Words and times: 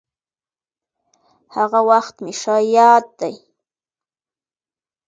هغه 1.55 1.79
وخت 1.89 2.15
مې 2.23 2.33
ښه 2.41 2.55
ياد 2.77 3.05
دي. 3.19 3.33